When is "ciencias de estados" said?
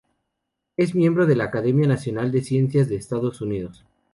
2.41-3.39